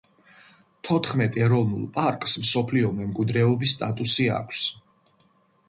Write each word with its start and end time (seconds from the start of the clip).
თოთხმეტ 0.87 1.35
ეროვნულ 1.47 1.83
პარკს 1.99 2.33
მსოფლიო 2.45 2.91
მემკვიდრეობის 3.03 3.77
სტატუსი 3.77 4.27
აქვს. 4.41 4.67